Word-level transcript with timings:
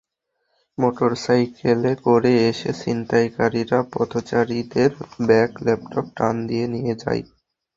মোটরসাইকেলে 0.77 1.91
করে 2.05 2.31
এসে 2.49 2.71
ছিনতাইকারীরা 2.79 3.79
পথচারীদের 3.93 4.91
ব্যাগ, 5.27 5.49
ল্যাপটপ 5.65 6.05
টান 6.17 6.35
দিয়ে 6.49 6.65
নিয়ে 6.73 6.93
যায়। 6.95 7.21